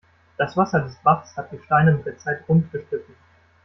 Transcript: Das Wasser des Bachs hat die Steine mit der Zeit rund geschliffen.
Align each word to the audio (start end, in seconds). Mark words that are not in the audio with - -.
Das 0.35 0.57
Wasser 0.57 0.79
des 0.81 0.95
Bachs 1.03 1.37
hat 1.37 1.51
die 1.51 1.59
Steine 1.63 1.91
mit 1.91 2.07
der 2.07 2.17
Zeit 2.17 2.49
rund 2.49 2.71
geschliffen. 2.71 3.13